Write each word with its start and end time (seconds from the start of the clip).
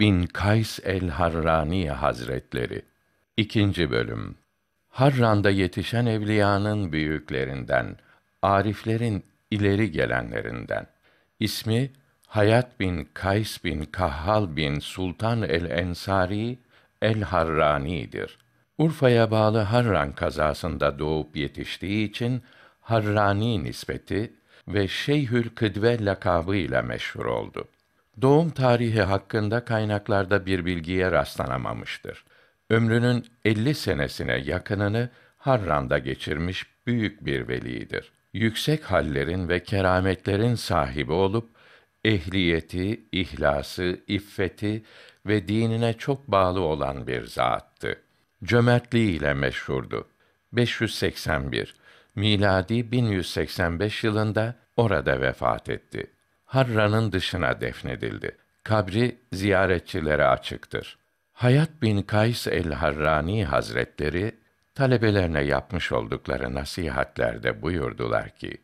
bin 0.00 0.26
Kays 0.26 0.80
el-Harrani 0.84 1.90
Hazretleri. 1.90 2.82
İkinci 3.36 3.90
bölüm. 3.90 4.34
Harran'da 4.88 5.50
yetişen 5.50 6.06
evliyanın 6.06 6.92
büyüklerinden, 6.92 7.96
ariflerin 8.42 9.24
ileri 9.50 9.92
gelenlerinden. 9.92 10.86
İsmi 11.40 11.90
Hayat 12.26 12.80
bin 12.80 13.08
Kays 13.14 13.64
bin 13.64 13.84
Kahhal 13.84 14.56
bin 14.56 14.78
Sultan 14.78 15.42
el-Ensari 15.42 16.58
el-Harrani'dir. 17.02 18.38
Urfa'ya 18.78 19.30
bağlı 19.30 19.58
Harran 19.58 20.12
kazasında 20.12 20.98
doğup 20.98 21.36
yetiştiği 21.36 22.08
için 22.08 22.42
Harrani 22.80 23.64
nispeti 23.64 24.32
ve 24.68 24.88
Şeyhül 24.88 25.48
Kıdve 25.48 26.04
lakabı 26.04 26.56
ile 26.56 26.82
meşhur 26.82 27.24
oldu. 27.24 27.68
Doğum 28.22 28.50
tarihi 28.50 29.02
hakkında 29.02 29.64
kaynaklarda 29.64 30.46
bir 30.46 30.64
bilgiye 30.64 31.10
rastlanamamıştır. 31.10 32.24
Ömrünün 32.70 33.26
50 33.44 33.74
senesine 33.74 34.36
yakınını 34.36 35.08
Harran'da 35.38 35.98
geçirmiş 35.98 36.66
büyük 36.86 37.24
bir 37.26 37.48
velidir. 37.48 38.12
Yüksek 38.32 38.84
hallerin 38.84 39.48
ve 39.48 39.62
kerametlerin 39.62 40.54
sahibi 40.54 41.12
olup 41.12 41.50
ehliyeti, 42.04 43.00
ihlası, 43.12 44.00
iffeti 44.06 44.82
ve 45.26 45.48
dinine 45.48 45.92
çok 45.92 46.28
bağlı 46.28 46.60
olan 46.60 47.06
bir 47.06 47.24
zattı. 47.24 48.02
Cömertliği 48.44 49.18
ile 49.18 49.34
meşhurdu. 49.34 50.08
581 50.52 51.74
miladi 52.14 52.92
1185 52.92 54.04
yılında 54.04 54.54
orada 54.76 55.20
vefat 55.20 55.68
etti. 55.68 56.06
Harran'ın 56.50 57.12
dışına 57.12 57.60
defnedildi. 57.60 58.36
Kabri 58.62 59.18
ziyaretçilere 59.32 60.24
açıktır. 60.24 60.98
Hayat 61.32 61.82
bin 61.82 62.02
Kays 62.02 62.46
el-Harrani 62.46 63.44
Hazretleri 63.44 64.34
talebelerine 64.74 65.40
yapmış 65.40 65.92
oldukları 65.92 66.54
nasihatlerde 66.54 67.62
buyurdular 67.62 68.36
ki: 68.36 68.56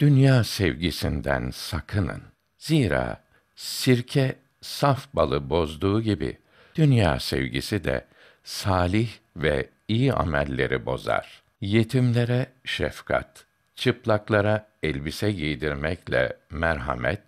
Dünya 0.00 0.44
sevgisinden 0.44 1.50
sakının. 1.50 2.22
Zira 2.58 3.24
sirke 3.56 4.36
saf 4.60 5.14
balı 5.14 5.50
bozduğu 5.50 6.00
gibi 6.02 6.38
dünya 6.74 7.18
sevgisi 7.20 7.84
de 7.84 8.06
salih 8.44 9.10
ve 9.36 9.68
iyi 9.88 10.12
amelleri 10.12 10.86
bozar. 10.86 11.42
Yetimlere 11.60 12.46
şefkat, 12.64 13.44
çıplaklara 13.74 14.69
elbise 14.82 15.32
giydirmekle 15.32 16.36
merhamet, 16.50 17.22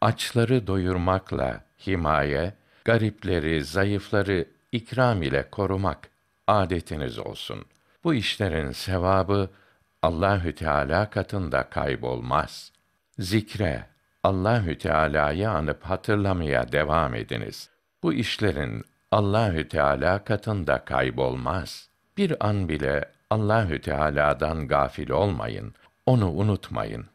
açları 0.00 0.66
doyurmakla 0.66 1.64
himaye, 1.86 2.54
garipleri, 2.84 3.64
zayıfları 3.64 4.46
ikram 4.72 5.22
ile 5.22 5.50
korumak 5.50 6.08
adetiniz 6.46 7.18
olsun. 7.18 7.64
Bu 8.04 8.14
işlerin 8.14 8.72
sevabı 8.72 9.50
Allahü 10.02 10.54
Teala 10.54 11.10
katında 11.10 11.62
kaybolmaz. 11.62 12.72
Zikre, 13.18 13.86
Allahü 14.22 14.78
Teala'yı 14.78 15.50
anıp 15.50 15.82
hatırlamaya 15.82 16.72
devam 16.72 17.14
ediniz. 17.14 17.70
Bu 18.02 18.12
işlerin 18.12 18.84
Allahü 19.10 19.68
Teala 19.68 20.24
katında 20.24 20.84
kaybolmaz. 20.84 21.88
Bir 22.16 22.46
an 22.48 22.68
bile 22.68 23.04
Allahü 23.30 23.80
Teala'dan 23.80 24.68
gafil 24.68 25.10
olmayın. 25.10 25.74
Onu 26.06 26.30
unutmayın. 26.30 27.06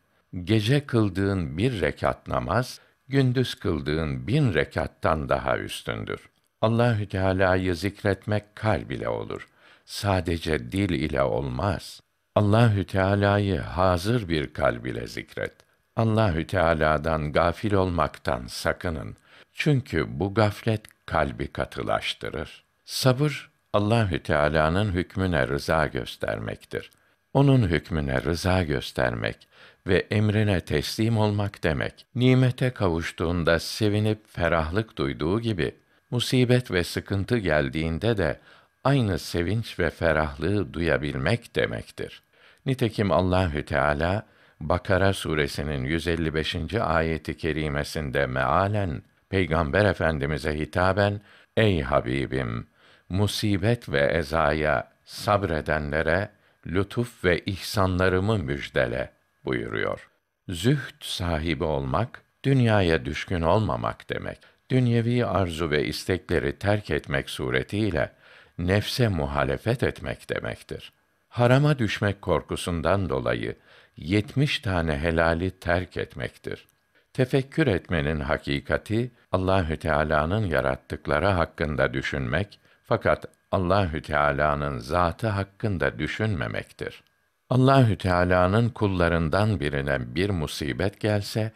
Gece 0.44 0.86
kıldığın 0.86 1.58
bir 1.58 1.82
rekat 1.82 2.28
namaz, 2.28 2.80
gündüz 3.08 3.56
kıldığın 3.56 4.28
bin 4.28 4.54
rekattan 4.54 5.30
daha 5.30 5.58
üstündür. 5.58 6.30
Allahü 6.62 7.10
Teala'yı 7.10 7.76
zikretmek 7.76 8.56
kalb 8.56 8.90
ile 8.90 9.10
olur. 9.10 9.48
Sadece 9.86 10.72
dil 10.72 10.90
ile 10.90 11.24
olmaz. 11.24 12.02
Allahü 12.36 12.86
Teala'yı 12.86 13.60
hazır 13.60 14.30
bir 14.30 14.54
kalb 14.54 14.86
ile 14.86 15.08
zikret. 15.08 15.54
Allahü 15.96 16.48
Teala'dan 16.48 17.32
gafil 17.32 17.74
olmaktan 17.74 18.48
sakının. 18.48 19.16
Çünkü 19.54 20.20
bu 20.20 20.34
gaflet 20.34 20.82
kalbi 21.06 21.48
katılaştırır. 21.48 22.64
Sabır 22.86 23.50
Allahü 23.74 24.24
Teala'nın 24.24 24.92
hükmüne 24.92 25.48
rıza 25.48 25.88
göstermektir. 25.88 26.92
Onun 27.34 27.67
hükmüne 27.67 28.23
rıza 28.23 28.63
göstermek 28.63 29.47
ve 29.88 30.07
emrine 30.12 30.62
teslim 30.62 31.17
olmak 31.17 31.63
demek. 31.63 32.06
Nimete 32.16 32.69
kavuştuğunda 32.69 33.59
sevinip 33.59 34.28
ferahlık 34.28 34.97
duyduğu 34.97 35.40
gibi 35.40 35.75
musibet 36.12 36.72
ve 36.72 36.84
sıkıntı 36.84 37.38
geldiğinde 37.38 38.17
de 38.17 38.40
aynı 38.84 39.19
sevinç 39.19 39.79
ve 39.79 39.90
ferahlığı 39.90 40.73
duyabilmek 40.73 41.56
demektir. 41.56 42.23
Nitekim 42.66 43.12
Allahü 43.12 43.66
Teala 43.66 44.25
Bakara 44.59 45.13
suresinin 45.13 45.84
155. 45.84 46.56
ayeti 46.73 47.38
kerimesinde 47.38 48.25
mealen 48.25 49.03
Peygamber 49.29 49.85
Efendimize 49.85 50.59
hitaben 50.59 51.22
ey 51.57 51.81
Habibim 51.81 52.67
musibet 53.09 53.90
ve 53.90 54.00
ezaya 54.00 54.91
sabredenlere 55.06 56.29
lütuf 56.68 57.24
ve 57.25 57.40
ihsanlarımı 57.40 58.38
müjdele 58.38 59.12
buyuruyor. 59.46 60.09
Zühd 60.50 61.02
sahibi 61.02 61.64
olmak, 61.64 62.22
dünyaya 62.44 63.06
düşkün 63.06 63.42
olmamak 63.42 64.09
demek. 64.09 64.38
Dünyevi 64.72 65.25
arzu 65.25 65.70
ve 65.70 65.86
istekleri 65.86 66.59
terk 66.59 66.92
etmek 66.92 67.30
suretiyle 67.30 68.12
nefse 68.58 69.08
muhalefet 69.08 69.84
etmek 69.84 70.30
demektir. 70.30 70.94
Harama 71.30 71.80
düşmek 71.80 72.22
korkusundan 72.22 73.09
dolayı 73.09 73.56
yetmiş 73.97 74.59
tane 74.59 74.97
helali 74.97 75.52
terk 75.52 75.97
etmektir. 75.97 76.68
Tefekkür 77.14 77.68
etmenin 77.68 78.20
hakikati 78.20 79.12
Allahü 79.31 79.78
Teala'nın 79.78 80.46
yarattıkları 80.46 81.28
hakkında 81.28 81.94
düşünmek 81.94 82.59
fakat 82.84 83.26
Allahü 83.52 84.02
Teala'nın 84.02 84.80
zatı 84.80 85.28
hakkında 85.28 86.00
düşünmemektir. 86.00 87.04
Allahü 87.50 87.98
Teala'nın 87.98 88.70
kullarından 88.70 89.60
birine 89.60 90.16
bir 90.16 90.30
musibet 90.30 91.00
gelse 91.00 91.52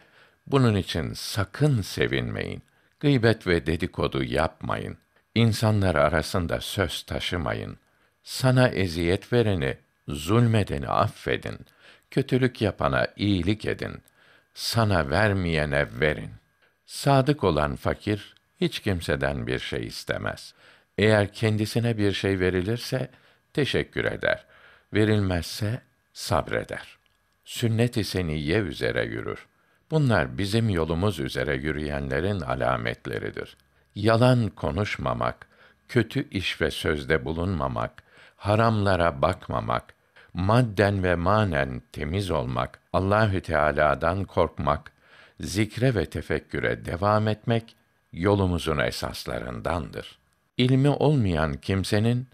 bunun 0.46 0.74
için 0.74 1.12
sakın 1.12 1.82
sevinmeyin. 1.82 2.62
Gıybet 3.00 3.46
ve 3.46 3.66
dedikodu 3.66 4.24
yapmayın. 4.24 4.96
İnsanlar 5.34 5.94
arasında 5.94 6.60
söz 6.60 7.02
taşımayın. 7.02 7.78
Sana 8.22 8.68
eziyet 8.68 9.32
vereni, 9.32 9.76
zulmedeni 10.08 10.88
affedin. 10.88 11.58
Kötülük 12.10 12.62
yapana 12.62 13.06
iyilik 13.16 13.64
edin. 13.64 14.02
Sana 14.54 15.10
vermeyene 15.10 15.86
verin. 16.00 16.30
Sadık 16.86 17.44
olan 17.44 17.76
fakir 17.76 18.34
hiç 18.60 18.80
kimseden 18.80 19.46
bir 19.46 19.58
şey 19.58 19.86
istemez. 19.86 20.54
Eğer 20.98 21.32
kendisine 21.32 21.98
bir 21.98 22.12
şey 22.12 22.40
verilirse 22.40 23.10
teşekkür 23.52 24.04
eder. 24.04 24.44
Verilmezse 24.92 25.80
sabreder. 26.12 26.98
Sünnet-i 27.44 28.04
seniyye 28.04 28.58
üzere 28.58 29.04
yürür. 29.04 29.46
Bunlar 29.90 30.38
bizim 30.38 30.68
yolumuz 30.68 31.20
üzere 31.20 31.56
yürüyenlerin 31.56 32.40
alametleridir. 32.40 33.56
Yalan 33.94 34.48
konuşmamak, 34.48 35.46
kötü 35.88 36.28
iş 36.30 36.60
ve 36.60 36.70
sözde 36.70 37.24
bulunmamak, 37.24 38.02
haramlara 38.36 39.22
bakmamak, 39.22 39.94
madden 40.34 41.02
ve 41.02 41.14
manen 41.14 41.82
temiz 41.92 42.30
olmak, 42.30 42.80
Allahü 42.92 43.40
Teala'dan 43.40 44.24
korkmak, 44.24 44.92
zikre 45.40 45.94
ve 45.94 46.06
tefekküre 46.06 46.84
devam 46.84 47.28
etmek 47.28 47.76
yolumuzun 48.12 48.78
esaslarındandır. 48.78 50.18
İlmi 50.58 50.88
olmayan 50.88 51.54
kimsenin 51.54 52.28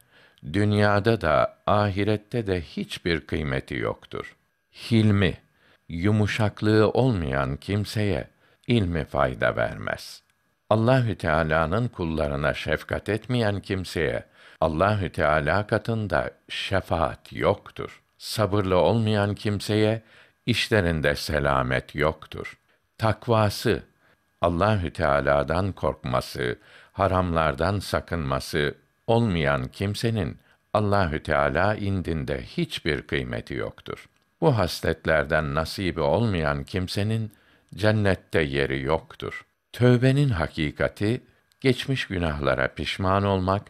dünyada 0.52 1.20
da 1.20 1.58
ahirette 1.66 2.46
de 2.46 2.60
hiçbir 2.60 3.20
kıymeti 3.26 3.74
yoktur. 3.74 4.36
Hilmi, 4.90 5.38
yumuşaklığı 5.88 6.90
olmayan 6.90 7.56
kimseye 7.56 8.28
ilmi 8.66 9.04
fayda 9.04 9.56
vermez. 9.56 10.22
Allahü 10.70 11.18
Teala'nın 11.18 11.88
kullarına 11.88 12.54
şefkat 12.54 13.08
etmeyen 13.08 13.60
kimseye 13.60 14.24
Allahü 14.60 15.12
Teala 15.12 15.66
katında 15.66 16.30
şefaat 16.48 17.32
yoktur. 17.32 18.02
Sabırlı 18.18 18.76
olmayan 18.76 19.34
kimseye 19.34 20.02
işlerinde 20.46 21.16
selamet 21.16 21.94
yoktur. 21.94 22.58
Takvası 22.98 23.82
Allahü 24.40 24.92
Teala'dan 24.92 25.72
korkması, 25.72 26.58
haramlardan 26.92 27.78
sakınması 27.78 28.74
olmayan 29.06 29.68
kimsenin 29.68 30.38
Allahü 30.74 31.22
Teala 31.22 31.74
indinde 31.74 32.42
hiçbir 32.42 33.02
kıymeti 33.02 33.54
yoktur. 33.54 34.08
Bu 34.40 34.58
hasletlerden 34.58 35.54
nasibi 35.54 36.00
olmayan 36.00 36.64
kimsenin 36.64 37.32
cennette 37.74 38.40
yeri 38.42 38.82
yoktur. 38.82 39.44
Tövbenin 39.72 40.28
hakikati 40.28 41.20
geçmiş 41.60 42.06
günahlara 42.06 42.68
pişman 42.74 43.24
olmak, 43.24 43.62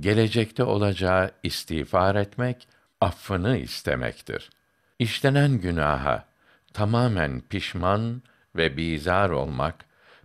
gelecekte 0.00 0.64
olacağı 0.64 1.30
istiğfar 1.42 2.14
etmek, 2.14 2.68
affını 3.00 3.56
istemektir. 3.56 4.50
İşlenen 4.98 5.58
günaha 5.58 6.24
tamamen 6.72 7.40
pişman 7.40 8.22
ve 8.56 8.76
bizar 8.76 9.30
olmak, 9.30 9.74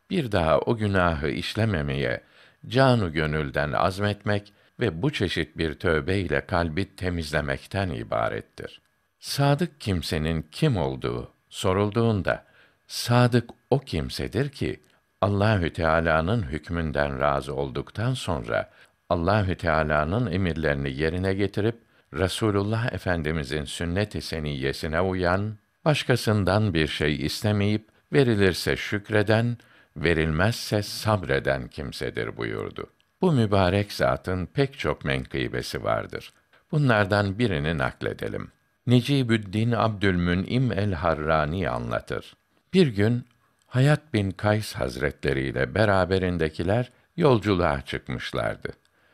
bir 0.10 0.32
daha 0.32 0.60
o 0.60 0.78
günahı 0.78 1.30
işlememeye 1.30 2.22
canu 2.68 3.14
gönülden 3.14 3.72
azmetmek 3.72 4.54
ve 4.80 5.02
bu 5.02 5.14
çeşit 5.14 5.58
bir 5.58 5.74
tövbe 5.74 6.18
ile 6.18 6.46
kalbi 6.46 6.96
temizlemekten 6.96 7.90
ibarettir. 7.90 8.82
Sadık 9.20 9.82
kimsenin 9.82 10.46
kim 10.52 10.78
olduğu 10.78 11.34
sorulduğunda 11.50 12.46
sadık 12.88 13.50
o 13.70 13.80
kimsedir 13.80 14.50
ki 14.50 14.80
Allahü 15.22 15.74
Teala'nın 15.74 16.44
hükmünden 16.44 17.20
razı 17.20 17.56
olduktan 17.56 18.14
sonra 18.14 18.70
Allahü 19.10 19.56
Teala'nın 19.56 20.32
emirlerini 20.32 20.92
yerine 20.92 21.34
getirip 21.34 21.76
Resulullah 22.14 22.94
Efendimizin 22.94 23.66
sünnet-i 23.66 24.22
seniyyesine 24.22 25.02
uyan, 25.02 25.58
başkasından 25.86 26.74
bir 26.74 26.88
şey 26.88 27.26
istemeyip 27.26 27.90
verilirse 28.14 28.78
şükreden, 28.78 29.58
verilmezse 29.98 30.84
sabreden 30.84 31.68
kimsedir 31.68 32.38
buyurdu. 32.38 32.90
Bu 33.22 33.32
mübarek 33.32 33.94
zatın 33.94 34.46
pek 34.46 34.80
çok 34.80 35.06
menkıbesi 35.06 35.84
vardır. 35.84 36.34
Bunlardan 36.72 37.40
birini 37.40 37.78
nakledelim. 37.78 38.52
Necibüddin 38.88 39.72
Abdülmün'im 39.72 40.72
el-Harrani 40.72 41.70
anlatır. 41.70 42.34
Bir 42.74 42.88
gün 42.88 43.26
Hayat 43.68 44.14
bin 44.14 44.32
Kays 44.32 44.74
Hazretleri 44.74 45.42
ile 45.42 45.76
beraberindekiler 45.76 46.92
yolculuğa 47.18 47.82
çıkmışlardı. 47.82 48.70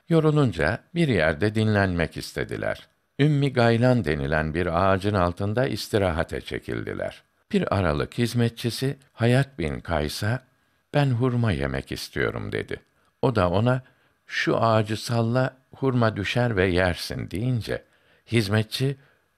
Yorulunca 0.10 0.80
bir 0.96 1.08
yerde 1.08 1.56
dinlenmek 1.56 2.18
istediler. 2.18 2.88
Ümmi 3.20 3.54
Gaylan 3.54 4.06
denilen 4.06 4.54
bir 4.54 4.92
ağacın 4.92 5.14
altında 5.14 5.68
istirahate 5.68 6.42
çekildiler. 6.42 7.24
Bir 7.52 7.78
aralık 7.78 8.18
hizmetçisi 8.18 8.98
Hayat 9.14 9.60
bin 9.60 9.80
Kays'a 9.80 10.44
ben 10.94 11.10
hurma 11.10 11.52
yemek 11.52 11.92
istiyorum 11.92 12.52
dedi. 12.52 12.80
O 13.22 13.36
da 13.36 13.50
ona 13.50 13.82
şu 14.28 14.58
ağacı 14.58 14.98
salla 14.98 15.58
hurma 15.76 16.16
düşer 16.16 16.56
ve 16.56 16.68
yersin 16.68 17.32
deyince 17.32 17.84
hizmetçi 18.32 18.98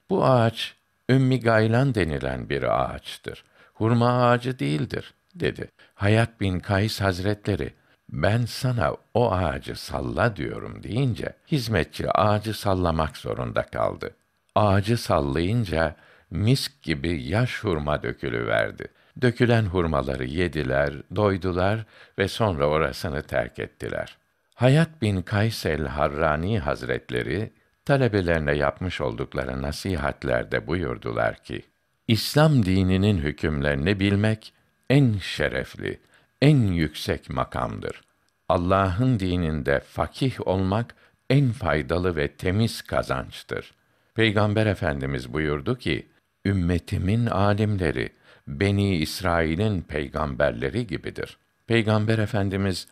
bu 0.09 0.25
ağaç 0.25 0.75
Ümmi 1.09 1.39
Gaylan 1.39 1.95
denilen 1.95 2.49
bir 2.49 2.63
ağaçtır. 2.63 3.43
Hurma 3.73 4.23
ağacı 4.23 4.59
değildir 4.59 5.13
dedi. 5.35 5.69
Hayat 5.95 6.41
bin 6.41 6.59
Kays 6.59 7.01
Hazretleri 7.01 7.73
ben 8.09 8.45
sana 8.45 8.95
o 9.13 9.31
ağacı 9.31 9.75
salla 9.75 10.35
diyorum 10.35 10.83
deyince 10.83 11.33
hizmetçi 11.51 12.11
ağacı 12.11 12.53
sallamak 12.53 13.17
zorunda 13.17 13.63
kaldı. 13.63 14.15
Ağacı 14.55 14.97
sallayınca 14.97 15.95
misk 16.31 16.83
gibi 16.83 17.23
yaş 17.23 17.63
hurma 17.63 18.03
dökülüverdi. 18.03 18.87
Dökülen 19.21 19.65
hurmaları 19.65 20.25
yediler, 20.25 20.93
doydular 21.15 21.85
ve 22.19 22.27
sonra 22.27 22.65
orasını 22.65 23.21
terk 23.21 23.59
ettiler. 23.59 24.17
Hayat 24.55 25.01
bin 25.01 25.21
Kays 25.21 25.65
el-Harrani 25.65 26.59
Hazretleri 26.59 27.53
talebelerine 27.85 28.55
yapmış 28.55 29.01
oldukları 29.01 29.61
nasihatlerde 29.61 30.67
buyurdular 30.67 31.43
ki: 31.43 31.61
İslam 32.07 32.65
dininin 32.65 33.17
hükümlerini 33.17 33.99
bilmek 33.99 34.53
en 34.89 35.17
şerefli, 35.17 35.99
en 36.41 36.57
yüksek 36.57 37.29
makamdır. 37.29 38.01
Allah'ın 38.49 39.19
dininde 39.19 39.79
fakih 39.79 40.47
olmak 40.47 40.95
en 41.29 41.51
faydalı 41.51 42.15
ve 42.15 42.27
temiz 42.27 42.81
kazançtır. 42.81 43.73
Peygamber 44.15 44.65
Efendimiz 44.65 45.33
buyurdu 45.33 45.77
ki: 45.77 46.07
Ümmetimin 46.45 47.25
alimleri 47.25 48.18
Beni 48.49 48.95
İsrail'in 48.95 49.81
peygamberleri 49.81 50.87
gibidir. 50.87 51.37
Peygamber 51.67 52.19
Efendimiz 52.19 52.87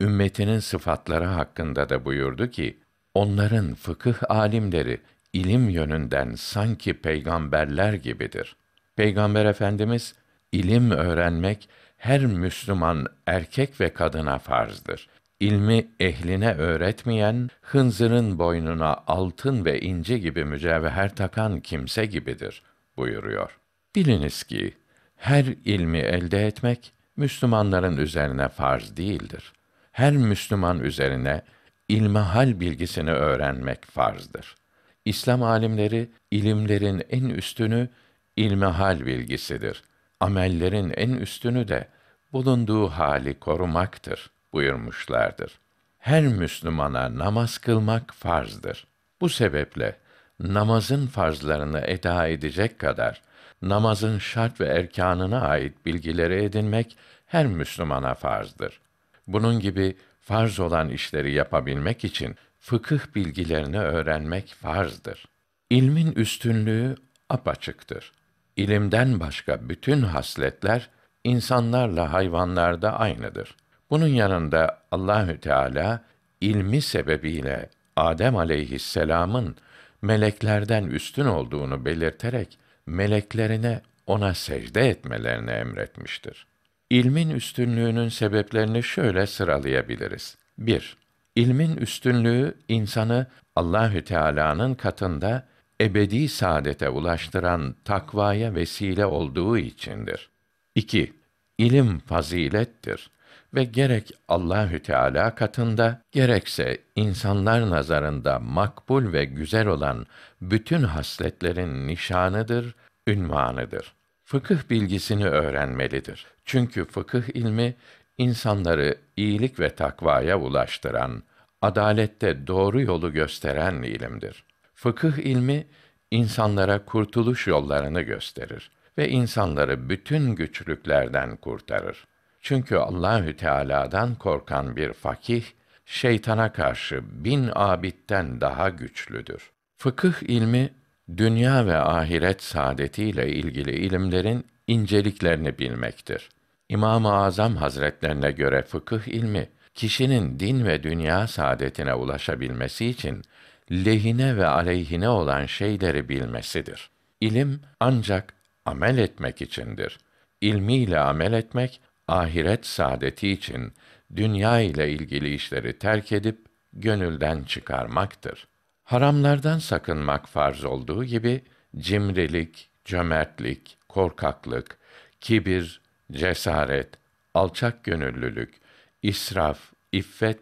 ümmetinin 0.00 0.58
sıfatları 0.58 1.24
hakkında 1.24 1.88
da 1.88 2.04
buyurdu 2.04 2.50
ki: 2.50 2.78
Onların 3.14 3.74
fıkıh 3.74 4.14
alimleri 4.28 5.00
ilim 5.32 5.68
yönünden 5.68 6.34
sanki 6.34 6.94
peygamberler 6.94 7.92
gibidir. 7.92 8.56
Peygamber 8.96 9.46
Efendimiz 9.46 10.14
ilim 10.52 10.90
öğrenmek 10.90 11.68
her 11.96 12.26
Müslüman 12.26 13.06
erkek 13.26 13.80
ve 13.80 13.92
kadına 13.92 14.38
farzdır. 14.38 15.08
İlmi 15.40 15.88
ehline 16.00 16.54
öğretmeyen 16.54 17.50
hınzırın 17.62 18.38
boynuna 18.38 18.96
altın 19.06 19.64
ve 19.64 19.80
inci 19.80 20.20
gibi 20.20 20.44
mücevher 20.44 21.16
takan 21.16 21.60
kimse 21.60 22.06
gibidir 22.06 22.62
buyuruyor. 22.96 23.58
Biliniz 23.96 24.44
ki 24.44 24.74
her 25.22 25.44
ilmi 25.44 25.98
elde 25.98 26.46
etmek 26.46 26.92
Müslümanların 27.16 27.96
üzerine 27.96 28.48
farz 28.48 28.96
değildir. 28.96 29.52
Her 29.92 30.12
Müslüman 30.12 30.80
üzerine 30.80 31.42
ilmihal 31.88 32.60
bilgisini 32.60 33.10
öğrenmek 33.10 33.84
farzdır. 33.84 34.56
İslam 35.04 35.42
alimleri 35.42 36.10
ilimlerin 36.30 37.02
en 37.10 37.24
üstünü 37.24 37.88
ilmihal 38.36 39.06
bilgisidir. 39.06 39.82
Amellerin 40.20 40.92
en 40.96 41.10
üstünü 41.10 41.68
de 41.68 41.88
bulunduğu 42.32 42.88
hali 42.88 43.38
korumaktır 43.38 44.30
buyurmuşlardır. 44.52 45.58
Her 45.98 46.22
Müslümana 46.22 47.18
namaz 47.18 47.58
kılmak 47.58 48.14
farzdır. 48.14 48.86
Bu 49.20 49.28
sebeple 49.28 49.96
namazın 50.40 51.06
farzlarını 51.06 51.80
eda 51.80 52.26
edecek 52.28 52.78
kadar 52.78 53.22
namazın 53.62 54.18
şart 54.18 54.60
ve 54.60 54.66
erkanına 54.66 55.40
ait 55.40 55.86
bilgileri 55.86 56.44
edinmek 56.44 56.96
her 57.26 57.46
Müslümana 57.46 58.14
farzdır. 58.14 58.80
Bunun 59.26 59.60
gibi 59.60 59.96
farz 60.20 60.60
olan 60.60 60.88
işleri 60.88 61.32
yapabilmek 61.32 62.04
için 62.04 62.36
fıkıh 62.60 63.00
bilgilerini 63.14 63.78
öğrenmek 63.78 64.48
farzdır. 64.48 65.24
İlmin 65.70 66.12
üstünlüğü 66.12 66.96
apaçıktır. 67.28 68.12
İlimden 68.56 69.20
başka 69.20 69.68
bütün 69.68 70.02
hasletler 70.02 70.88
insanlarla 71.24 72.12
hayvanlarda 72.12 72.98
aynıdır. 73.00 73.56
Bunun 73.90 74.08
yanında 74.08 74.78
Allahü 74.90 75.40
Teala 75.40 76.04
ilmi 76.40 76.82
sebebiyle 76.82 77.70
Adem 77.96 78.36
aleyhisselam'ın 78.36 79.56
meleklerden 80.02 80.84
üstün 80.84 81.24
olduğunu 81.24 81.84
belirterek 81.84 82.58
meleklerine 82.86 83.80
ona 84.06 84.34
secde 84.34 84.88
etmelerini 84.88 85.50
emretmiştir. 85.50 86.46
İlmin 86.90 87.30
üstünlüğünün 87.30 88.08
sebeplerini 88.08 88.82
şöyle 88.82 89.26
sıralayabiliriz. 89.26 90.36
1. 90.58 90.96
İlmin 91.36 91.76
üstünlüğü 91.76 92.54
insanı 92.68 93.26
Allahü 93.56 94.04
Teala'nın 94.04 94.74
katında 94.74 95.48
ebedi 95.80 96.28
saadete 96.28 96.88
ulaştıran 96.88 97.74
takvaya 97.84 98.54
vesile 98.54 99.06
olduğu 99.06 99.58
içindir. 99.58 100.30
2. 100.74 101.12
İlim 101.58 101.98
fazilettir 101.98 103.10
ve 103.54 103.64
gerek 103.64 104.12
Allahü 104.28 104.82
Teala 104.82 105.34
katında 105.34 106.02
gerekse 106.12 106.78
insanlar 106.96 107.70
nazarında 107.70 108.38
makbul 108.38 109.12
ve 109.12 109.24
güzel 109.24 109.66
olan 109.66 110.06
bütün 110.40 110.82
hasletlerin 110.82 111.86
nişanıdır, 111.86 112.74
ünvanıdır. 113.06 113.94
Fıkıh 114.24 114.70
bilgisini 114.70 115.26
öğrenmelidir. 115.26 116.26
Çünkü 116.44 116.84
fıkıh 116.84 117.22
ilmi 117.34 117.74
insanları 118.18 118.98
iyilik 119.16 119.60
ve 119.60 119.74
takvaya 119.74 120.40
ulaştıran, 120.40 121.22
adalette 121.62 122.46
doğru 122.46 122.80
yolu 122.80 123.12
gösteren 123.12 123.82
ilimdir. 123.82 124.44
Fıkıh 124.74 125.18
ilmi 125.18 125.66
insanlara 126.10 126.84
kurtuluş 126.84 127.46
yollarını 127.46 128.02
gösterir 128.02 128.70
ve 128.98 129.08
insanları 129.08 129.88
bütün 129.88 130.34
güçlüklerden 130.34 131.36
kurtarır. 131.36 132.04
Çünkü 132.42 132.76
Allahü 132.76 133.36
Teala'dan 133.36 134.14
korkan 134.14 134.76
bir 134.76 134.92
fakih 134.92 135.44
şeytana 135.86 136.52
karşı 136.52 137.24
bin 137.24 137.50
abitten 137.54 138.40
daha 138.40 138.68
güçlüdür. 138.68 139.50
Fıkıh 139.76 140.22
ilmi 140.22 140.70
dünya 141.16 141.66
ve 141.66 141.76
ahiret 141.76 142.42
saadetiyle 142.42 143.28
ilgili 143.28 143.70
ilimlerin 143.70 144.46
inceliklerini 144.66 145.58
bilmektir. 145.58 146.28
İmam-ı 146.68 147.12
Azam 147.12 147.56
Hazretlerine 147.56 148.32
göre 148.32 148.62
fıkıh 148.62 149.08
ilmi 149.08 149.48
kişinin 149.74 150.40
din 150.40 150.64
ve 150.64 150.82
dünya 150.82 151.26
saadetine 151.26 151.94
ulaşabilmesi 151.94 152.86
için 152.86 153.22
lehine 153.70 154.36
ve 154.36 154.46
aleyhine 154.46 155.08
olan 155.08 155.46
şeyleri 155.46 156.08
bilmesidir. 156.08 156.90
İlim 157.20 157.60
ancak 157.80 158.34
amel 158.64 158.98
etmek 158.98 159.42
içindir. 159.42 159.98
İlmiyle 160.40 160.98
amel 160.98 161.32
etmek 161.32 161.80
ahiret 162.08 162.66
saadeti 162.66 163.28
için 163.28 163.72
dünya 164.16 164.60
ile 164.60 164.90
ilgili 164.90 165.34
işleri 165.34 165.78
terk 165.78 166.12
edip 166.12 166.38
gönülden 166.72 167.42
çıkarmaktır. 167.42 168.48
Haramlardan 168.84 169.58
sakınmak 169.58 170.28
farz 170.28 170.64
olduğu 170.64 171.04
gibi 171.04 171.42
cimrilik, 171.76 172.70
cömertlik, 172.84 173.76
korkaklık, 173.88 174.78
kibir, 175.20 175.80
cesaret, 176.12 176.88
alçak 177.34 177.84
gönüllülük, 177.84 178.54
israf, 179.02 179.72
iffet 179.92 180.38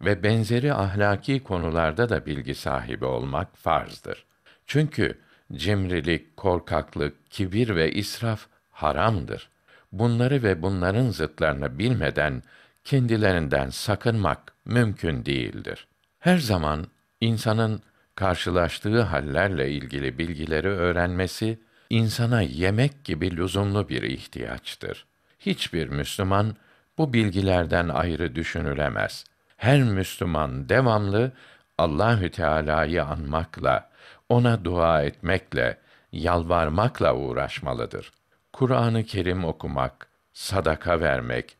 ve 0.00 0.22
benzeri 0.22 0.74
ahlaki 0.74 1.42
konularda 1.42 2.08
da 2.08 2.26
bilgi 2.26 2.54
sahibi 2.54 3.04
olmak 3.04 3.56
farzdır. 3.56 4.24
Çünkü 4.66 5.18
cimrilik, 5.52 6.36
korkaklık, 6.36 7.30
kibir 7.30 7.76
ve 7.76 7.92
israf 7.92 8.46
haramdır. 8.70 9.50
Bunları 9.92 10.42
ve 10.42 10.62
bunların 10.62 11.10
zıtlarını 11.10 11.78
bilmeden 11.78 12.42
kendilerinden 12.84 13.70
sakınmak 13.70 14.52
mümkün 14.64 15.24
değildir. 15.24 15.86
Her 16.18 16.38
zaman 16.38 16.86
insanın 17.20 17.82
karşılaştığı 18.14 19.02
hallerle 19.02 19.70
ilgili 19.70 20.18
bilgileri 20.18 20.68
öğrenmesi 20.68 21.58
insana 21.90 22.42
yemek 22.42 23.04
gibi 23.04 23.36
lüzumlu 23.36 23.88
bir 23.88 24.02
ihtiyaçtır. 24.02 25.06
Hiçbir 25.38 25.88
Müslüman 25.88 26.56
bu 26.98 27.12
bilgilerden 27.12 27.88
ayrı 27.88 28.34
düşünülemez. 28.34 29.24
Her 29.56 29.82
Müslüman 29.82 30.68
devamlı 30.68 31.32
Allahü 31.78 32.30
Teala'yı 32.30 33.04
anmakla, 33.04 33.90
ona 34.28 34.64
dua 34.64 35.02
etmekle, 35.02 35.78
yalvarmakla 36.12 37.14
uğraşmalıdır. 37.14 38.12
Kur'an-ı 38.52 39.04
Kerim 39.04 39.44
okumak, 39.44 40.06
sadaka 40.32 41.00
vermek, 41.00 41.56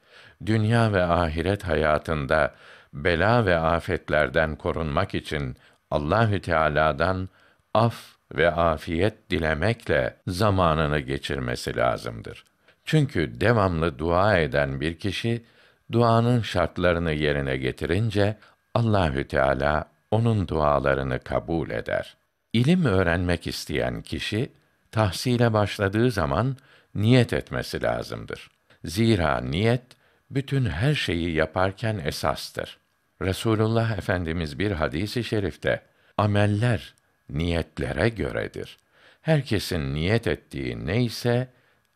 dünya 0.46 0.92
ve 0.92 1.02
ahiret 1.02 1.64
hayatında 1.64 2.54
bela 2.92 3.46
ve 3.46 3.58
afetlerden 3.58 4.56
korunmak 4.56 5.14
için 5.14 5.56
Allahü 5.90 6.40
Teala'dan 6.40 7.28
af 7.74 8.16
ve 8.34 8.50
afiyet 8.50 9.30
dilemekle 9.30 10.16
zamanını 10.26 10.98
geçirmesi 10.98 11.76
lazımdır. 11.76 12.44
Çünkü 12.84 13.40
devamlı 13.40 13.98
dua 13.98 14.38
eden 14.38 14.80
bir 14.80 14.98
kişi 14.98 15.44
duanın 15.92 16.42
şartlarını 16.42 17.12
yerine 17.12 17.56
getirince 17.56 18.36
Allahü 18.74 19.28
Teala 19.28 19.84
onun 20.10 20.48
dualarını 20.48 21.18
kabul 21.18 21.70
eder. 21.70 22.16
İlim 22.52 22.84
öğrenmek 22.84 23.46
isteyen 23.46 24.02
kişi 24.02 24.52
tahsile 24.92 25.52
başladığı 25.52 26.10
zaman 26.10 26.56
niyet 26.94 27.32
etmesi 27.32 27.82
lazımdır. 27.82 28.50
Zira 28.84 29.40
niyet 29.40 29.82
bütün 30.30 30.66
her 30.66 30.94
şeyi 30.94 31.34
yaparken 31.34 31.98
esastır. 31.98 32.78
Resulullah 33.22 33.98
Efendimiz 33.98 34.58
bir 34.58 34.70
hadisi 34.70 35.24
şerifte 35.24 35.82
ameller 36.18 36.94
niyetlere 37.28 38.08
göredir. 38.08 38.78
Herkesin 39.20 39.94
niyet 39.94 40.26
ettiği 40.26 40.86
neyse 40.86 41.48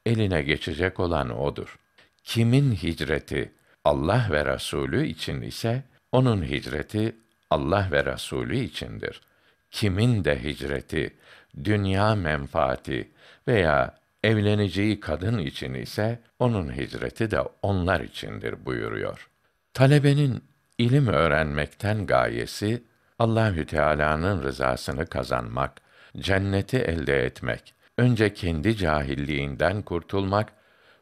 eline 0.07 0.43
geçecek 0.43 1.01
olan 1.01 1.39
odur. 1.39 1.79
Kimin 2.25 2.73
hicreti 2.73 3.53
Allah 3.85 4.27
ve 4.31 4.45
Resulü 4.45 5.07
için 5.07 5.43
ise 5.43 5.83
onun 6.13 6.43
hicreti 6.43 7.17
Allah 7.51 7.89
ve 7.93 8.05
Resulü 8.05 8.59
içindir. 8.59 9.21
Kimin 9.71 10.25
de 10.25 10.43
hicreti 10.43 11.15
dünya 11.65 12.15
menfaati 12.15 13.11
veya 13.49 13.95
evleneceği 14.25 15.01
kadın 15.01 15.39
için 15.39 15.75
ise 15.75 16.19
onun 16.39 16.77
hicreti 16.77 17.31
de 17.31 17.41
onlar 17.63 18.01
içindir 18.01 18.67
buyuruyor. 18.67 19.29
Talebenin 19.75 20.45
ilim 20.79 21.09
öğrenmekten 21.09 22.07
gayesi 22.07 22.83
Allahü 23.19 23.67
Teala'nın 23.67 24.43
rızasını 24.43 25.07
kazanmak, 25.07 25.73
cenneti 26.17 26.79
elde 26.79 27.25
etmek, 27.25 27.75
önce 27.99 28.35
kendi 28.35 28.77
cahilliğinden 28.77 29.83
kurtulmak, 29.83 30.53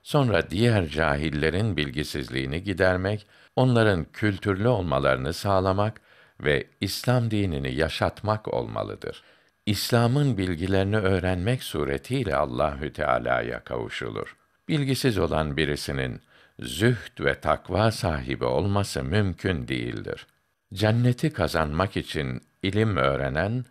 sonra 0.03 0.51
diğer 0.51 0.87
cahillerin 0.87 1.77
bilgisizliğini 1.77 2.63
gidermek, 2.63 3.27
onların 3.57 4.07
kültürlü 4.13 4.69
olmalarını 4.69 5.33
sağlamak 5.33 6.01
ve 6.41 6.67
İslam 6.81 7.31
dinini 7.31 7.75
yaşatmak 7.75 8.55
olmalıdır. 8.55 9.23
İslam'ın 9.67 10.39
bilgilerini 10.39 10.97
öğrenmek 10.97 11.63
suretiyle 11.63 12.37
Allahü 12.37 12.93
Teala'ya 12.93 13.65
kavuşulur. 13.65 14.37
Bilgisiz 14.69 15.19
olan 15.19 15.57
birisinin 15.57 16.21
zühd 16.61 17.25
ve 17.25 17.41
takva 17.41 17.91
sahibi 17.91 18.45
olması 18.45 19.03
mümkün 19.03 19.69
değildir. 19.69 20.27
Cenneti 20.75 21.33
kazanmak 21.33 21.97
için 21.97 22.43
ilim 22.63 22.97
öğrenen 22.97 23.65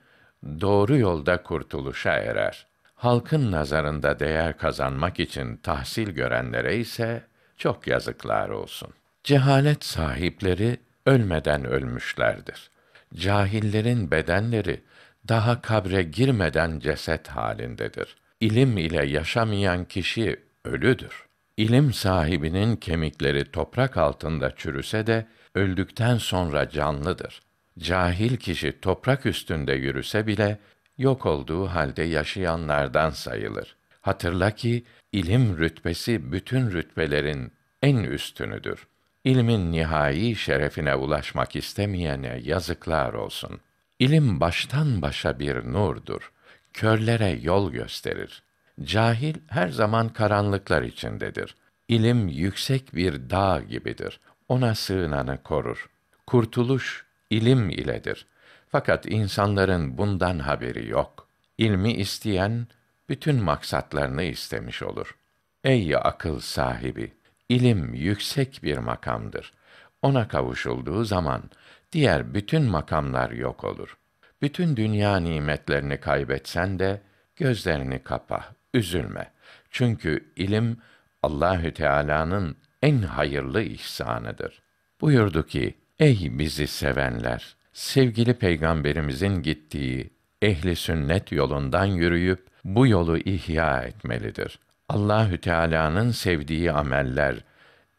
doğru 0.61 0.97
yolda 0.97 1.43
kurtuluşa 1.43 2.11
erer. 2.11 2.67
Halkın 2.95 3.51
nazarında 3.51 4.19
değer 4.19 4.57
kazanmak 4.57 5.19
için 5.19 5.57
tahsil 5.57 6.09
görenlere 6.09 6.77
ise 6.77 7.23
çok 7.57 7.87
yazıklar 7.87 8.49
olsun. 8.49 8.89
Cehalet 9.23 9.83
sahipleri 9.83 10.77
ölmeden 11.05 11.65
ölmüşlerdir. 11.65 12.69
Cahillerin 13.15 14.11
bedenleri 14.11 14.81
daha 15.27 15.61
kabre 15.61 16.03
girmeden 16.03 16.79
ceset 16.79 17.27
halindedir. 17.27 18.15
İlim 18.39 18.77
ile 18.77 19.05
yaşamayan 19.05 19.85
kişi 19.85 20.39
ölüdür. 20.65 21.25
İlim 21.57 21.93
sahibinin 21.93 22.75
kemikleri 22.75 23.51
toprak 23.51 23.97
altında 23.97 24.55
çürüse 24.55 25.07
de 25.07 25.27
öldükten 25.55 26.17
sonra 26.17 26.69
canlıdır. 26.69 27.41
Cahil 27.79 28.37
kişi 28.37 28.79
toprak 28.81 29.25
üstünde 29.25 29.73
yürüse 29.73 30.27
bile 30.27 30.59
yok 30.97 31.25
olduğu 31.25 31.65
halde 31.67 32.03
yaşayanlardan 32.03 33.09
sayılır. 33.09 33.75
Hatırla 34.01 34.51
ki 34.51 34.83
ilim 35.11 35.57
rütbesi 35.57 36.31
bütün 36.31 36.71
rütbelerin 36.71 37.51
en 37.81 37.97
üstünüdür. 37.97 38.87
İlmin 39.23 39.71
nihai 39.71 40.35
şerefine 40.35 40.95
ulaşmak 40.95 41.55
istemeyene 41.55 42.39
yazıklar 42.43 43.13
olsun. 43.13 43.59
İlim 44.01 44.39
baştan 44.39 45.01
başa 45.01 45.39
bir 45.39 45.55
nurdur. 45.55 46.31
Körlere 46.73 47.29
yol 47.29 47.71
gösterir. 47.71 48.43
Cahil 48.83 49.35
her 49.47 49.69
zaman 49.69 50.09
karanlıklar 50.09 50.81
içindedir. 50.81 51.55
İlim 51.87 52.27
yüksek 52.27 52.95
bir 52.95 53.29
dağ 53.29 53.61
gibidir. 53.69 54.19
Ona 54.47 54.75
sığınanı 54.75 55.43
korur. 55.43 55.89
Kurtuluş 56.27 57.05
ilim 57.29 57.69
iledir. 57.69 58.25
Fakat 58.69 59.05
insanların 59.05 59.97
bundan 59.97 60.39
haberi 60.39 60.89
yok. 60.89 61.27
İlmi 61.57 61.93
isteyen 61.93 62.67
bütün 63.09 63.43
maksatlarını 63.43 64.23
istemiş 64.23 64.83
olur. 64.83 65.17
Ey 65.63 65.95
akıl 65.95 66.39
sahibi, 66.39 67.13
ilim 67.49 67.93
yüksek 67.93 68.59
bir 68.63 68.77
makamdır. 68.77 69.53
Ona 70.01 70.27
kavuşulduğu 70.27 71.03
zaman 71.03 71.43
diğer 71.91 72.33
bütün 72.33 72.63
makamlar 72.63 73.31
yok 73.31 73.63
olur. 73.63 73.97
Bütün 74.41 74.75
dünya 74.77 75.17
nimetlerini 75.17 75.99
kaybetsen 75.99 76.79
de 76.79 77.01
gözlerini 77.35 77.99
kapa, 77.99 78.45
üzülme. 78.73 79.31
Çünkü 79.71 80.33
ilim 80.35 80.77
Allahü 81.23 81.73
Teala'nın 81.73 82.57
en 82.81 83.01
hayırlı 83.01 83.61
ihsanıdır. 83.61 84.61
Buyurdu 85.01 85.45
ki: 85.45 85.77
Ey 85.99 86.39
bizi 86.39 86.67
sevenler, 86.67 87.55
sevgili 87.73 88.33
peygamberimizin 88.33 89.41
gittiği 89.41 90.09
ehli 90.41 90.75
sünnet 90.75 91.31
yolundan 91.31 91.85
yürüyüp 91.85 92.47
bu 92.63 92.87
yolu 92.87 93.17
ihya 93.17 93.81
etmelidir. 93.81 94.59
Allahü 94.89 95.37
Teala'nın 95.37 96.11
sevdiği 96.11 96.71
ameller, 96.71 97.35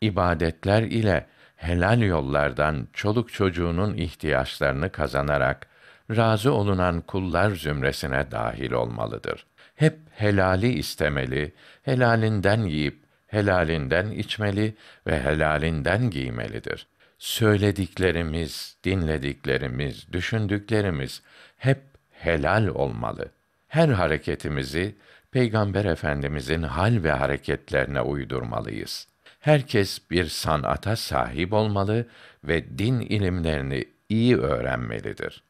ibadetler 0.00 0.82
ile 0.82 1.26
helal 1.62 2.00
yollardan 2.00 2.88
çoluk 2.92 3.32
çocuğunun 3.32 3.96
ihtiyaçlarını 3.96 4.92
kazanarak 4.92 5.66
razı 6.10 6.52
olunan 6.52 7.00
kullar 7.00 7.50
zümresine 7.50 8.30
dahil 8.30 8.72
olmalıdır. 8.72 9.46
Hep 9.74 9.98
helali 10.10 10.72
istemeli, 10.72 11.52
helalinden 11.82 12.62
yiyip 12.62 13.02
helalinden 13.26 14.10
içmeli 14.10 14.74
ve 15.06 15.20
helalinden 15.20 16.10
giymelidir. 16.10 16.86
Söylediklerimiz, 17.18 18.76
dinlediklerimiz, 18.84 20.12
düşündüklerimiz 20.12 21.22
hep 21.56 21.82
helal 22.10 22.66
olmalı. 22.66 23.28
Her 23.68 23.88
hareketimizi 23.88 24.94
Peygamber 25.30 25.84
Efendimizin 25.84 26.62
hal 26.62 27.02
ve 27.02 27.12
hareketlerine 27.12 28.00
uydurmalıyız. 28.00 29.11
Herkes 29.42 30.10
bir 30.10 30.24
sanata 30.24 30.96
sahip 30.96 31.52
olmalı 31.52 32.06
ve 32.44 32.78
din 32.78 33.00
ilimlerini 33.00 33.84
iyi 34.08 34.36
öğrenmelidir. 34.36 35.42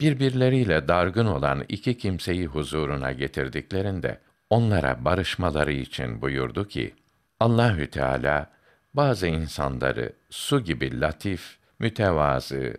Birbirleriyle 0.00 0.88
dargın 0.88 1.26
olan 1.26 1.64
iki 1.68 1.98
kimseyi 1.98 2.46
huzuruna 2.46 3.12
getirdiklerinde 3.12 4.20
onlara 4.50 5.04
barışmaları 5.04 5.72
için 5.72 6.22
buyurdu 6.22 6.68
ki: 6.68 6.94
Allahü 7.40 7.90
Teala 7.90 8.50
bazı 8.94 9.26
insanları 9.26 10.12
su 10.30 10.64
gibi 10.64 11.00
latif, 11.00 11.58
mütevazı, 11.78 12.74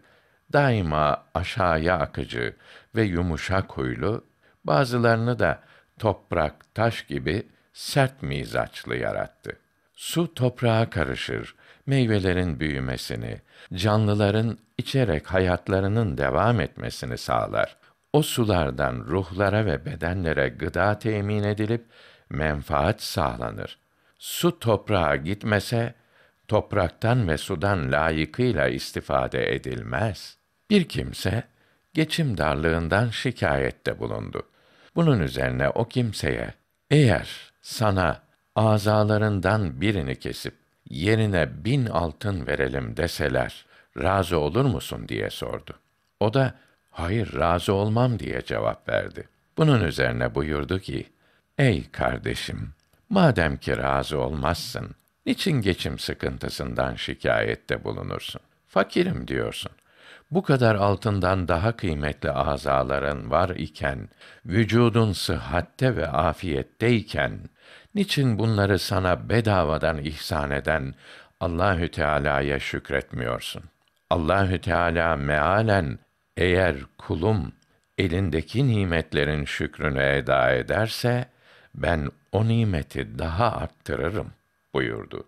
daima 0.54 1.25
aşağıya 1.34 2.00
akıcı 2.00 2.56
ve 2.96 3.04
yumuşak 3.04 3.72
huylu, 3.72 4.25
bazılarını 4.63 5.40
da 5.40 5.63
toprak, 6.00 6.75
taş 6.75 7.06
gibi 7.06 7.48
sert 7.74 8.24
mizaçlı 8.24 8.96
yarattı. 8.96 9.61
Su 10.01 10.34
toprağa 10.34 10.89
karışır, 10.89 11.55
meyvelerin 11.86 12.60
büyümesini, 12.60 13.41
canlıların 13.74 14.58
içerek 14.77 15.27
hayatlarının 15.27 16.17
devam 16.17 16.60
etmesini 16.60 17.17
sağlar. 17.17 17.77
O 18.13 18.22
sulardan 18.22 18.96
ruhlara 18.96 19.65
ve 19.65 19.86
bedenlere 19.86 20.50
gıda 20.50 21.00
temin 21.00 21.43
edilip 21.43 21.86
menfaat 22.29 23.01
sağlanır. 23.01 23.77
Su 24.17 24.60
toprağa 24.60 25.15
gitmese 25.15 25.93
topraktan 26.48 27.27
ve 27.27 27.38
sudan 27.38 27.91
layıkıyla 27.91 28.67
istifade 28.67 29.55
edilmez. 29.55 30.38
Bir 30.70 30.89
kimse 30.89 31.43
geçim 31.93 32.38
darlığından 32.38 33.10
şikayette 33.10 34.00
bulundu. 34.00 34.50
Bunun 34.96 35.20
üzerine 35.20 35.70
o 35.70 35.88
kimseye 35.88 36.53
eğer 36.91 37.51
sana 37.62 38.30
azalarından 38.55 39.81
birini 39.81 40.20
kesip 40.20 40.53
yerine 40.89 41.65
bin 41.65 41.86
altın 41.86 42.48
verelim 42.48 42.98
deseler 42.98 43.65
razı 43.98 44.39
olur 44.39 44.65
musun 44.65 45.08
diye 45.08 45.29
sordu. 45.29 45.74
O 46.20 46.34
da 46.34 46.55
hayır 46.89 47.34
razı 47.39 47.74
olmam 47.74 48.20
diye 48.20 48.41
cevap 48.41 48.89
verdi. 48.89 49.27
Bunun 49.58 49.84
üzerine 49.84 50.36
buyurdu 50.36 50.79
ki 50.79 51.10
ey 51.58 51.91
kardeşim 51.91 52.74
madem 53.10 53.58
ki 53.58 53.77
razı 53.77 54.20
olmazsın 54.20 54.96
niçin 55.25 55.62
geçim 55.62 56.00
sıkıntısından 56.00 56.96
şikayette 56.96 57.84
bulunursun? 57.84 58.41
Fakirim 58.67 59.27
diyorsun. 59.27 59.72
Bu 60.31 60.43
kadar 60.43 60.75
altından 60.75 61.48
daha 61.48 61.75
kıymetli 61.75 62.31
azaların 62.31 63.31
var 63.31 63.50
iken, 63.50 64.10
vücudun 64.46 65.13
sıhhatte 65.13 65.96
ve 65.96 66.08
afiyetteyken, 66.08 67.39
niçin 67.95 68.39
bunları 68.39 68.79
sana 68.79 69.29
bedavadan 69.29 69.98
ihsan 69.98 70.51
eden 70.51 70.93
Allahü 71.39 71.91
Teala'ya 71.91 72.60
şükretmiyorsun? 72.60 73.63
Allahü 74.10 74.62
Teala 74.62 75.15
mealen 75.15 76.00
eğer 76.38 76.75
kulum 76.98 77.53
elindeki 77.98 78.67
nimetlerin 78.67 79.45
şükrünü 79.45 80.03
eda 80.03 80.51
ederse 80.51 81.25
ben 81.75 82.10
o 82.31 82.48
nimeti 82.48 83.19
daha 83.19 83.51
arttırırım 83.51 84.31
buyurdu. 84.74 85.27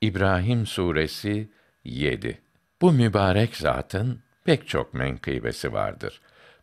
İbrahim 0.00 0.66
suresi 0.66 1.48
7. 1.84 2.38
Bu 2.82 2.92
mübarek 2.92 3.56
zatın 3.56 4.20
pek 4.44 4.68
çok 4.68 4.94
menkıbesi 4.94 5.72
vardır. 5.72 6.20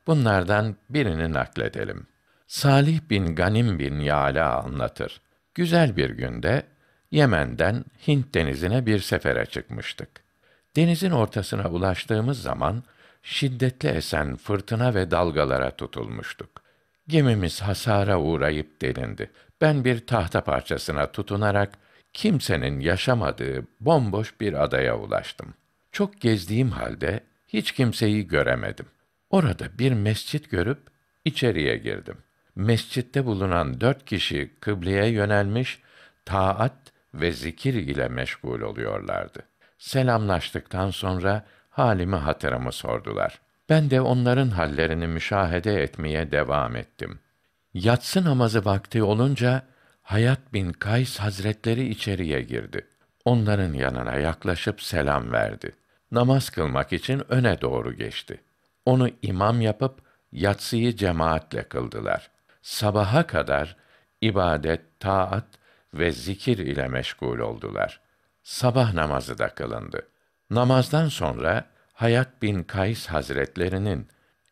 Bunlardan 0.08 0.75
birini 0.89 1.34
nakledelim. 1.34 2.08
Salih 2.48 3.00
bin 3.10 3.36
Ganim 3.36 3.80
bin 3.80 3.99
Yala 3.99 4.63
anlatır. 4.63 5.21
Güzel 5.56 5.98
bir 5.98 6.10
günde 6.10 6.64
Yemen'den 7.12 7.86
Hint 8.08 8.34
denizine 8.34 8.86
bir 8.86 9.00
sefere 9.00 9.46
çıkmıştık. 9.46 10.10
Denizin 10.76 11.12
ortasına 11.12 11.70
ulaştığımız 11.70 12.42
zaman 12.42 12.84
şiddetli 13.24 13.90
esen 13.90 14.36
fırtına 14.36 14.96
ve 14.96 15.12
dalgalara 15.12 15.76
tutulmuştuk. 15.76 16.50
Gemimiz 17.08 17.62
hasara 17.62 18.20
uğrayıp 18.20 18.82
delindi. 18.82 19.32
Ben 19.62 19.86
bir 19.86 20.08
tahta 20.08 20.42
parçasına 20.44 21.12
tutunarak 21.12 21.74
kimsenin 22.14 22.80
yaşamadığı 22.80 23.68
bomboş 23.80 24.40
bir 24.42 24.64
adaya 24.64 25.00
ulaştım. 25.00 25.54
Çok 25.92 26.22
gezdiğim 26.22 26.70
halde 26.70 27.24
hiç 27.48 27.72
kimseyi 27.72 28.28
göremedim. 28.28 28.86
Orada 29.30 29.80
bir 29.80 29.92
mescit 29.92 30.50
görüp 30.52 30.80
içeriye 31.26 31.78
girdim. 31.78 32.18
Mescitte 32.56 33.26
bulunan 33.26 33.82
dört 33.82 34.06
kişi 34.06 34.52
kıbleye 34.60 35.08
yönelmiş, 35.08 35.82
taat 36.26 36.74
ve 37.14 37.32
zikir 37.32 37.74
ile 37.74 38.08
meşgul 38.08 38.62
oluyorlardı. 38.62 39.40
Selamlaştıktan 39.78 40.90
sonra 40.90 41.46
halimi 41.70 42.16
hatırımı 42.16 42.72
sordular. 42.72 43.40
Ben 43.70 43.90
de 43.90 44.02
onların 44.02 44.50
hallerini 44.50 45.08
müşahede 45.08 45.84
etmeye 45.84 46.32
devam 46.32 46.76
ettim. 46.76 47.20
Yatsı 47.74 48.24
namazı 48.26 48.66
vakti 48.66 49.04
olunca 49.04 49.64
Hayat 50.02 50.54
bin 50.54 50.74
Kays 50.74 51.20
Hazretleri 51.20 51.90
içeriye 51.90 52.42
girdi. 52.42 52.88
Onların 53.26 53.74
yanına 53.74 54.16
yaklaşıp 54.16 54.82
selam 54.82 55.32
verdi. 55.32 55.72
Namaz 56.12 56.50
kılmak 56.50 56.94
için 56.94 57.32
öne 57.32 57.62
doğru 57.62 57.94
geçti. 57.94 58.42
Onu 58.86 59.10
imam 59.22 59.62
yapıp 59.62 60.02
yatsıyı 60.32 60.96
cemaatle 60.96 61.64
kıldılar. 61.64 62.30
Sabaha 62.62 63.28
kadar 63.28 63.76
ibadet, 64.21 65.00
taat 65.00 65.45
ve 65.93 66.12
zikir 66.12 66.58
ile 66.58 66.88
meşgul 66.88 67.39
oldular. 67.39 68.02
Sabah 68.43 68.93
namazı 68.93 69.38
da 69.38 69.50
kılındı. 69.50 70.08
Namazdan 70.50 71.08
sonra 71.08 71.65
Hayat 71.93 72.41
bin 72.41 72.63
Kays 72.63 73.08
Hazretlerinin 73.08 74.08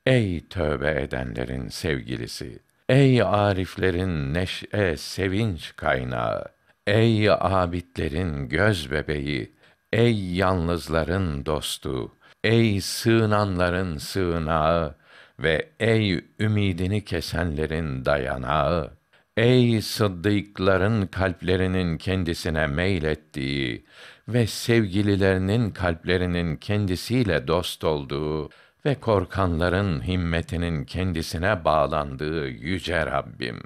Ey 0.06 0.48
tövbe 0.48 1.02
edenlerin 1.02 1.68
sevgilisi 1.68 2.60
Ey 2.90 3.22
ariflerin 3.24 4.34
neşe, 4.34 4.98
sevinç 4.98 5.76
kaynağı, 5.76 6.46
ey 6.88 7.32
abidlerin 7.32 8.50
göz 8.50 8.92
bebeği, 8.92 9.56
ey 9.94 10.36
yalnızların 10.36 11.46
dostu, 11.46 12.16
ey 12.44 12.82
sığınanların 12.82 13.98
sığınağı 13.98 14.96
ve 15.44 15.70
ey 15.80 16.24
ümidini 16.40 17.06
kesenlerin 17.06 18.06
dayanağı, 18.06 18.92
ey 19.38 19.82
sıddıkların 19.82 21.08
kalplerinin 21.08 21.98
kendisine 21.98 22.68
meylettiği 22.68 23.86
ve 24.28 24.48
sevgililerinin 24.48 25.72
kalplerinin 25.72 26.56
kendisiyle 26.56 27.48
dost 27.48 27.84
olduğu 27.84 28.50
ve 28.86 28.96
korkanların 28.96 30.08
himmetinin 30.08 30.86
kendisine 30.86 31.66
bağlandığı 31.66 32.48
yüce 32.48 33.06
Rabbim 33.06 33.62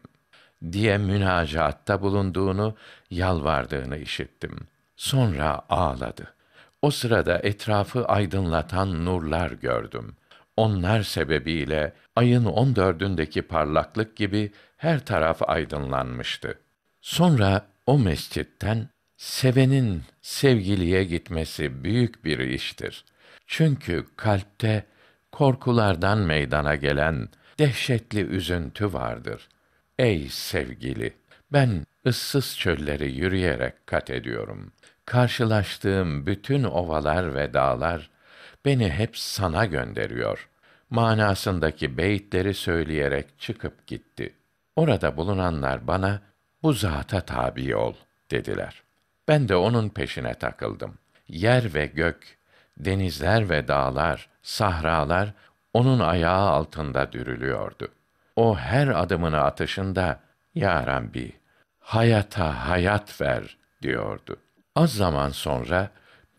diye 0.71 0.97
münacatta 0.97 2.01
bulunduğunu, 2.01 2.75
yalvardığını 3.11 3.97
işittim. 3.97 4.59
Sonra 4.95 5.61
ağladı. 5.69 6.33
O 6.81 6.91
sırada 6.91 7.39
etrafı 7.39 8.05
aydınlatan 8.05 9.05
nurlar 9.05 9.51
gördüm. 9.51 10.15
Onlar 10.57 11.03
sebebiyle 11.03 11.93
ayın 12.15 12.45
on 12.45 12.75
dördündeki 12.75 13.41
parlaklık 13.41 14.15
gibi 14.15 14.51
her 14.77 15.05
taraf 15.05 15.41
aydınlanmıştı. 15.49 16.59
Sonra 17.01 17.65
o 17.85 17.99
mescitten 17.99 18.89
sevenin 19.17 20.01
sevgiliye 20.21 21.03
gitmesi 21.03 21.83
büyük 21.83 22.25
bir 22.25 22.39
iştir. 22.39 23.05
Çünkü 23.47 24.05
kalpte 24.17 24.85
korkulardan 25.31 26.17
meydana 26.17 26.75
gelen 26.75 27.29
dehşetli 27.59 28.21
üzüntü 28.21 28.93
vardır. 28.93 29.49
Ey 29.99 30.29
sevgili, 30.29 31.13
ben 31.51 31.85
ıssız 32.07 32.57
çölleri 32.57 33.11
yürüyerek 33.11 33.87
kat 33.87 34.09
ediyorum. 34.09 34.71
Karşılaştığım 35.05 36.25
bütün 36.25 36.63
ovalar 36.63 37.35
ve 37.35 37.53
dağlar 37.53 38.09
beni 38.65 38.89
hep 38.89 39.17
sana 39.17 39.65
gönderiyor. 39.65 40.49
Manasındaki 40.89 41.97
beyitleri 41.97 42.53
söyleyerek 42.53 43.39
çıkıp 43.39 43.87
gitti. 43.87 44.33
Orada 44.75 45.17
bulunanlar 45.17 45.87
bana 45.87 46.21
bu 46.63 46.73
zata 46.73 47.21
tabi 47.21 47.75
ol 47.75 47.93
dediler. 48.31 48.83
Ben 49.27 49.49
de 49.49 49.55
onun 49.55 49.89
peşine 49.89 50.33
takıldım. 50.33 50.97
Yer 51.27 51.73
ve 51.73 51.85
gök, 51.85 52.37
denizler 52.77 53.49
ve 53.49 53.67
dağlar, 53.67 54.29
sahralar 54.41 55.33
onun 55.73 55.99
ayağı 55.99 56.49
altında 56.49 57.11
dürülüyordu. 57.11 57.87
O 58.35 58.57
her 58.57 58.87
adımını 58.87 59.41
atışında 59.41 60.19
Ya 60.55 60.87
Rabbi, 60.87 61.33
hayata 61.79 62.69
hayat 62.69 63.21
ver 63.21 63.57
diyordu. 63.81 64.37
Az 64.75 64.93
zaman 64.93 65.29
sonra 65.29 65.89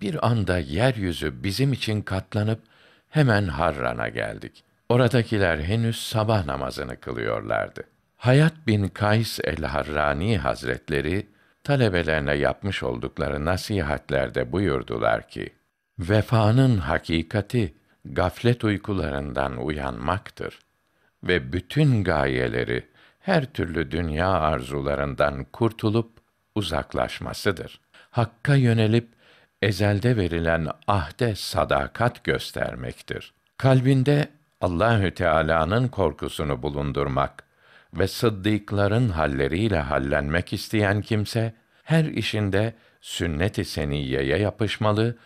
bir 0.05 0.27
anda 0.27 0.59
yeryüzü 0.59 1.43
bizim 1.43 1.73
için 1.73 2.03
katlanıp 2.03 2.61
hemen 3.09 3.49
Harran'a 3.49 4.09
geldik. 4.09 4.64
Oradakiler 4.88 5.59
henüz 5.59 5.97
sabah 5.97 6.45
namazını 6.45 7.01
kılıyorlardı. 7.01 7.85
Hayat 8.17 8.67
bin 8.67 8.88
Kays 8.88 9.40
el-Harrani 9.45 10.38
Hazretleri 10.38 11.27
talebelerine 11.62 12.35
yapmış 12.35 12.83
oldukları 12.83 13.45
nasihatlerde 13.45 14.53
buyurdular 14.53 15.29
ki: 15.29 15.55
Vefanın 15.99 16.79
hakikati 16.79 17.75
gaflet 18.05 18.64
uykularından 18.64 19.57
uyanmaktır 19.57 20.59
ve 21.23 21.53
bütün 21.53 22.05
gayeleri 22.05 22.88
her 23.21 23.45
türlü 23.45 23.90
dünya 23.90 24.31
arzularından 24.31 25.45
kurtulup 25.45 26.11
uzaklaşmasıdır. 26.55 27.81
Hakka 28.11 28.55
yönelip 28.55 29.13
ezelde 29.64 30.16
verilen 30.16 30.68
ahde 30.87 31.35
sadakat 31.35 32.24
göstermektir. 32.24 33.35
Kalbinde 33.59 34.29
Allahü 34.61 35.14
Teala'nın 35.14 35.88
korkusunu 35.88 36.62
bulundurmak 36.62 37.44
ve 37.94 38.09
sıddıkların 38.09 39.09
halleriyle 39.09 39.79
hallenmek 39.79 40.53
isteyen 40.53 41.03
kimse 41.03 41.55
her 41.83 42.05
işinde 42.05 42.74
sünnet-i 43.00 43.64
seniyyeye 43.64 44.38
yapışmalı, 44.38 45.16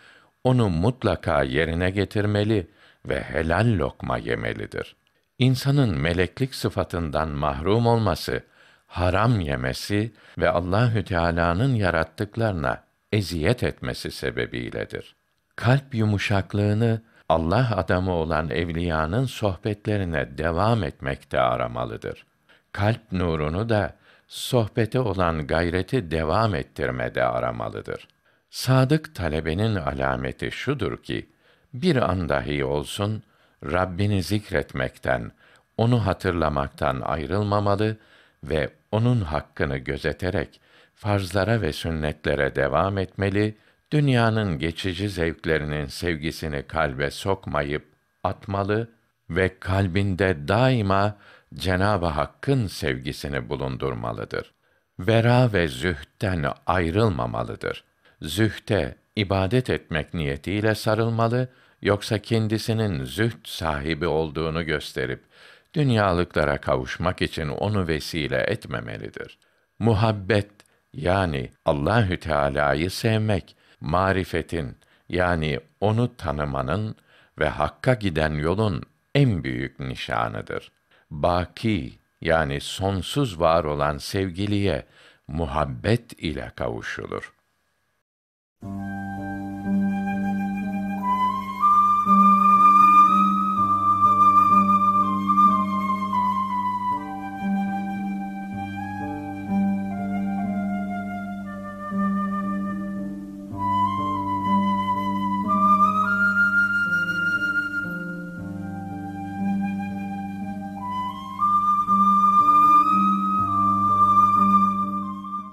onu 0.43 0.69
mutlaka 0.69 1.43
yerine 1.43 1.89
getirmeli 1.89 2.67
ve 3.05 3.21
helal 3.21 3.77
lokma 3.77 4.17
yemelidir. 4.17 4.95
İnsanın 5.39 5.97
meleklik 5.97 6.55
sıfatından 6.55 7.29
mahrum 7.29 7.87
olması, 7.87 8.43
haram 8.87 9.39
yemesi 9.39 10.11
ve 10.37 10.49
Allahü 10.49 11.03
Teala'nın 11.03 11.75
yarattıklarına 11.75 12.88
eziyet 13.11 13.63
etmesi 13.63 14.11
sebebiyledir. 14.11 15.15
Kalp 15.55 15.95
yumuşaklığını 15.95 17.01
Allah 17.29 17.77
adamı 17.77 18.11
olan 18.11 18.49
evliyanın 18.49 19.25
sohbetlerine 19.25 20.37
devam 20.37 20.83
etmekte 20.83 21.39
aramalıdır. 21.39 22.25
Kalp 22.71 23.11
nurunu 23.11 23.69
da 23.69 23.95
sohbete 24.27 24.99
olan 24.99 25.47
gayreti 25.47 26.11
devam 26.11 26.55
ettirmede 26.55 27.23
aramalıdır. 27.23 28.07
Sadık 28.49 29.15
talebenin 29.15 29.75
alameti 29.75 30.51
şudur 30.51 31.03
ki, 31.03 31.29
bir 31.73 31.95
an 31.95 32.29
dahi 32.29 32.65
olsun 32.65 33.23
Rabbini 33.63 34.23
zikretmekten, 34.23 35.31
onu 35.77 36.05
hatırlamaktan 36.05 37.01
ayrılmamalı 37.01 37.97
ve 38.43 38.69
onun 38.91 39.21
hakkını 39.21 39.77
gözeterek 39.77 40.61
farzlara 40.99 41.61
ve 41.61 41.73
sünnetlere 41.73 42.55
devam 42.55 42.97
etmeli, 42.97 43.57
dünyanın 43.91 44.59
geçici 44.59 45.09
zevklerinin 45.09 45.85
sevgisini 45.85 46.63
kalbe 46.63 47.11
sokmayıp 47.11 47.85
atmalı 48.23 48.89
ve 49.29 49.59
kalbinde 49.59 50.47
daima 50.47 51.17
Cenab-ı 51.53 52.05
Hakk'ın 52.05 52.67
sevgisini 52.67 53.49
bulundurmalıdır. 53.49 54.53
Vera 54.99 55.53
ve 55.53 55.67
zühtten 55.67 56.45
ayrılmamalıdır. 56.67 57.83
Zühte 58.21 58.95
ibadet 59.15 59.69
etmek 59.69 60.13
niyetiyle 60.13 60.75
sarılmalı, 60.75 61.47
yoksa 61.81 62.19
kendisinin 62.19 63.03
zühd 63.05 63.45
sahibi 63.45 64.07
olduğunu 64.07 64.65
gösterip 64.65 65.23
dünyalıklara 65.73 66.57
kavuşmak 66.61 67.21
için 67.21 67.47
onu 67.49 67.87
vesile 67.87 68.37
etmemelidir. 68.37 69.39
Muhabbet 69.79 70.58
yani 70.93 71.51
Allahü 71.65 72.19
Teala'yı 72.19 72.91
sevmek, 72.91 73.55
marifetin 73.81 74.77
yani 75.09 75.59
onu 75.81 76.17
tanımanın 76.17 76.95
ve 77.39 77.49
hakka 77.49 77.93
giden 77.93 78.33
yolun 78.33 78.83
en 79.15 79.43
büyük 79.43 79.79
nişanıdır. 79.79 80.71
Baki 81.11 81.99
yani 82.21 82.61
sonsuz 82.61 83.39
var 83.39 83.63
olan 83.63 83.97
sevgiliye 83.97 84.85
muhabbet 85.27 86.13
ile 86.23 86.51
kavuşulur. 86.55 87.33